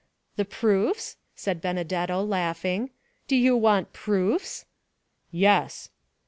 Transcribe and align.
"The 0.35 0.45
proofs?" 0.45 1.17
said 1.35 1.61
Benedetto, 1.61 2.23
laughing; 2.23 2.89
"do 3.27 3.35
you 3.35 3.55
want 3.55 3.93
proofs?" 3.93 4.65
"Yes." 5.29 5.91